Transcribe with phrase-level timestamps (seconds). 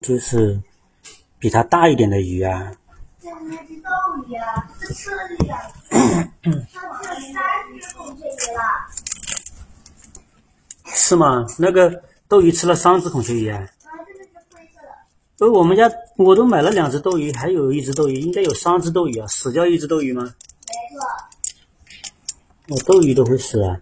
[0.00, 0.62] 就是
[1.38, 2.72] 比它大一点的鱼啊。
[3.20, 3.90] 这那只斗
[4.28, 5.58] 鱼啊，这车里啊，
[5.90, 6.54] 它只有
[7.32, 7.42] 三
[7.80, 8.62] 只孔雀鱼了。
[10.86, 11.44] 是吗？
[11.58, 13.58] 那个斗鱼吃了三只孔雀鱼啊？
[13.58, 14.88] 啊，这个是灰色的。
[15.44, 19.26] 呃，我们家我都买了两只斗鱼，还有一只斗鱼，应该有三只斗鱼啊。
[19.26, 20.22] 死掉一只斗鱼吗？
[22.68, 23.80] 没错，哦，斗鱼都会死啊？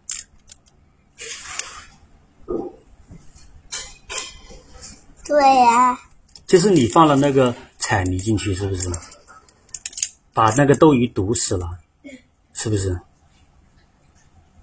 [5.25, 5.99] 对呀、
[6.47, 8.89] 就是你放了那个彩泥进去，是不是？
[10.33, 11.79] 把那个斗鱼毒死了，
[12.53, 13.01] 是不是？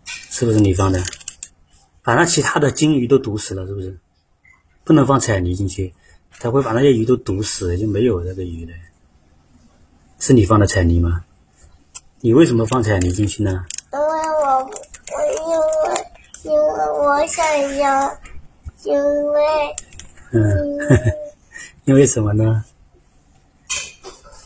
[0.06, 1.04] 是不是你放的？
[2.02, 3.98] 把那其他的金鱼都毒死了，是不是？
[4.84, 5.94] 不能放彩泥进去，
[6.40, 8.73] 它会把那些鱼都毒死，就没有那个鱼了。
[10.20, 11.26] 是你放的彩泥吗？
[12.22, 13.66] 你为什么放彩泥进去呢？
[13.92, 15.50] 因为我我因
[15.90, 16.06] 为
[16.44, 16.58] 因为
[17.00, 18.18] 我想要，
[18.84, 18.94] 因
[19.31, 19.76] 为
[20.31, 20.78] 嗯，
[21.86, 22.64] 因为什么呢？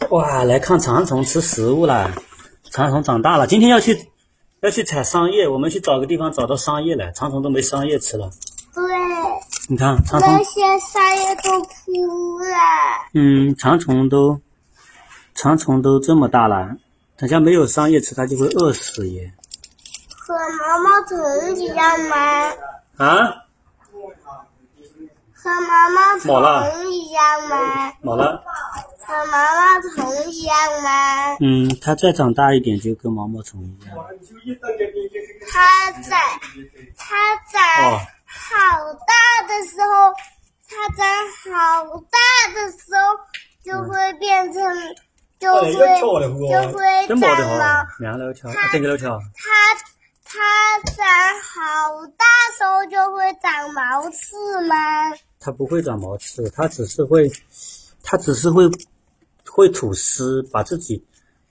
[0.09, 2.12] 哇，来看长虫吃食物啦！
[2.71, 4.10] 长虫长大了，今天要去
[4.62, 8.30] 要去采桑叶，我们去找个地方找到桑叶来，长虫都没桑叶吃了。
[8.74, 8.84] 对
[9.68, 12.55] 你看长那虫，些桑叶都枯了。
[13.13, 14.40] 嗯，长虫都
[15.35, 16.77] 长虫都这么大了，
[17.18, 19.34] 等下没有桑叶吃，它就会饿死耶。
[20.10, 22.15] 和毛毛虫一样吗？
[22.98, 23.46] 啊，
[25.40, 27.93] 和毛毛虫一样吗？
[28.04, 28.43] 好了，
[29.05, 31.38] 和毛毛虫一样吗？
[31.40, 33.96] 嗯，它再长大一点就跟毛毛虫一样。
[35.49, 36.18] 它在
[36.98, 37.15] 它
[37.52, 39.13] 在哦，好大
[39.48, 40.12] 的时候，
[40.68, 41.05] 它长
[41.54, 42.18] 好大
[42.54, 42.99] 的时候
[43.63, 44.60] 就会变成，
[45.40, 47.27] 就会就会长毛。
[47.27, 49.20] 好，两楼桥，这个楼桥。
[49.35, 49.46] 它
[50.78, 51.04] 它在
[51.42, 52.26] 好大
[52.56, 54.76] 时候就会长毛刺吗？
[55.40, 57.32] 它不会长毛刺，它只是会，
[58.04, 58.70] 它只是会
[59.50, 61.04] 会吐丝，把自己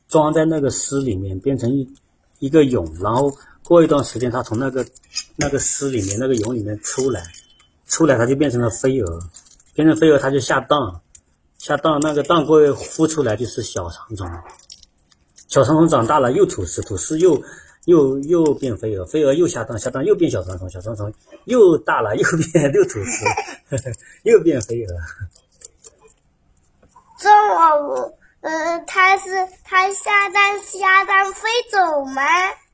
[0.07, 1.93] 装在那个丝里面，变成一
[2.39, 4.87] 一个蛹，然后过一段时间，它从那个
[5.35, 7.25] 那个丝里面那个蛹里面出来，
[7.89, 9.21] 出来它就变成了飞蛾，
[9.75, 10.79] 变成飞蛾它就下蛋，
[11.59, 14.31] 下蛋那个蛋会孵出来就是小长虫，
[15.49, 17.43] 小长虫长大了又吐丝，吐丝又
[17.87, 21.13] 又又变飞蛾，飞蛾又下蛋，下蛋又变小长虫，小长虫
[21.45, 23.25] 又大了又变 又吐丝，
[24.25, 24.95] 又变飞蛾。
[27.19, 29.31] 这么，呃，它是
[29.65, 32.23] 它下蛋下蛋飞走吗？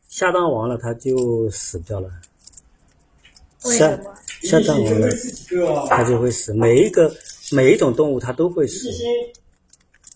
[0.09, 2.11] 下蛋完了它就死掉了。
[3.59, 4.15] 下为什么？
[4.43, 5.09] 下蛋完了
[5.89, 7.15] 它就会死，每一个
[7.53, 8.89] 每一种动物它都会死。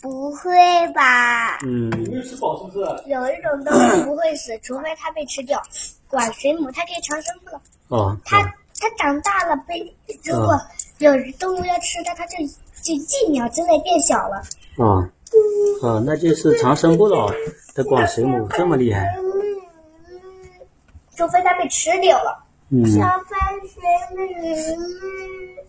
[0.07, 0.53] 不会
[0.95, 1.59] 吧？
[1.65, 2.79] 嗯，没有吃饱是不是？
[3.09, 5.61] 有一种动物不会死， 除非它被吃掉。
[6.09, 8.41] 管水母它可以长生不老，哦，它
[8.79, 9.81] 它长大了被
[10.23, 10.57] 如果
[10.99, 12.37] 有动物要吃它，它就
[12.83, 14.41] 就一秒之内变小了。
[14.77, 15.05] 哦，
[15.83, 17.29] 哦，那就是长生不老
[17.75, 19.13] 的管水母这么厉害。
[21.17, 22.45] 除非它被吃掉了。
[22.71, 23.83] 嗯，小番水
[24.15, 24.85] 母，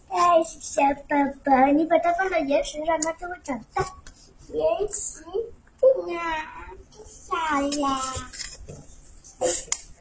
[0.09, 3.83] 哎，小宝宝，你把它放到岩石上，它就会长大。
[4.53, 5.23] 岩石
[6.15, 6.19] 啊，
[7.27, 7.77] 漂亮。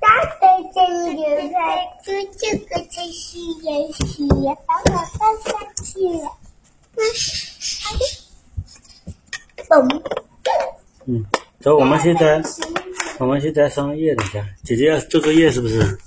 [0.00, 0.40] 大的
[0.74, 0.78] 真
[1.18, 1.56] 有在
[2.04, 2.06] 就
[2.38, 4.26] 这个才是岩石，
[4.66, 5.48] 把我放下
[5.82, 5.84] 去
[6.22, 6.24] 了。
[6.96, 6.98] 嗯，
[9.68, 9.74] 嘣。
[11.06, 11.24] 嗯，
[11.60, 12.42] 走，我们现在
[13.18, 15.98] 我们现在上夜，等一下，姐姐要做作业是不是？